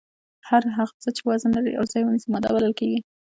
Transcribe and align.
هر 0.49 0.63
هغه 0.77 0.93
څه 1.03 1.09
چې 1.15 1.21
وزن 1.29 1.51
ولري 1.53 1.73
او 1.79 1.85
ځای 1.91 2.01
ونیسي 2.03 2.27
ماده 2.33 2.49
بلل 2.55 2.73
کیږي. 2.79 2.99